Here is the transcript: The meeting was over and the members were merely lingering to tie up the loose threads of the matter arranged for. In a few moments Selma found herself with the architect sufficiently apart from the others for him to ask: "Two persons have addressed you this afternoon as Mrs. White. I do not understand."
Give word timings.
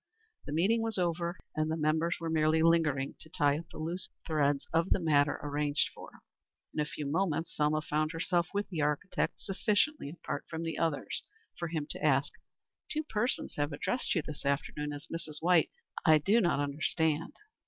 The 0.47 0.51
meeting 0.51 0.81
was 0.81 0.97
over 0.97 1.37
and 1.55 1.69
the 1.69 1.77
members 1.77 2.17
were 2.19 2.31
merely 2.31 2.63
lingering 2.63 3.13
to 3.19 3.29
tie 3.29 3.59
up 3.59 3.69
the 3.69 3.77
loose 3.77 4.09
threads 4.25 4.65
of 4.73 4.89
the 4.89 4.99
matter 4.99 5.39
arranged 5.43 5.91
for. 5.93 6.09
In 6.73 6.79
a 6.79 6.85
few 6.85 7.05
moments 7.05 7.55
Selma 7.55 7.83
found 7.83 8.11
herself 8.11 8.47
with 8.51 8.67
the 8.69 8.81
architect 8.81 9.39
sufficiently 9.39 10.09
apart 10.09 10.45
from 10.49 10.63
the 10.63 10.79
others 10.79 11.21
for 11.55 11.67
him 11.67 11.85
to 11.91 12.03
ask: 12.03 12.33
"Two 12.91 13.03
persons 13.03 13.57
have 13.57 13.71
addressed 13.71 14.15
you 14.15 14.23
this 14.23 14.43
afternoon 14.43 14.91
as 14.91 15.05
Mrs. 15.05 15.39
White. 15.39 15.69
I 16.03 16.17
do 16.17 16.41
not 16.41 16.59
understand." 16.59 17.33